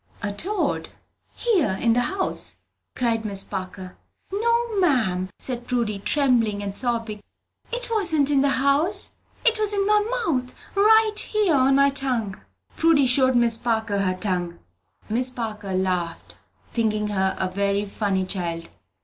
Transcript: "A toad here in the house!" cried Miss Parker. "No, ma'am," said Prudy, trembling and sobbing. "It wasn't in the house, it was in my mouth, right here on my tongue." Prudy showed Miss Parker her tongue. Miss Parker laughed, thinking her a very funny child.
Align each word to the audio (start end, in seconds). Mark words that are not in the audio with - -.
"A 0.23 0.31
toad 0.33 0.89
here 1.35 1.77
in 1.79 1.93
the 1.93 1.99
house!" 2.01 2.55
cried 2.95 3.23
Miss 3.23 3.43
Parker. 3.43 3.97
"No, 4.33 4.79
ma'am," 4.79 5.29
said 5.37 5.67
Prudy, 5.67 5.99
trembling 5.99 6.63
and 6.63 6.73
sobbing. 6.73 7.21
"It 7.71 7.87
wasn't 7.91 8.31
in 8.31 8.41
the 8.41 8.49
house, 8.57 9.13
it 9.45 9.59
was 9.59 9.73
in 9.73 9.85
my 9.85 9.99
mouth, 10.25 10.55
right 10.73 11.19
here 11.19 11.53
on 11.53 11.75
my 11.75 11.89
tongue." 11.91 12.41
Prudy 12.75 13.05
showed 13.05 13.35
Miss 13.35 13.57
Parker 13.57 13.99
her 13.99 14.15
tongue. 14.15 14.57
Miss 15.07 15.29
Parker 15.29 15.75
laughed, 15.75 16.39
thinking 16.73 17.09
her 17.09 17.35
a 17.37 17.47
very 17.51 17.85
funny 17.85 18.25
child. 18.25 18.69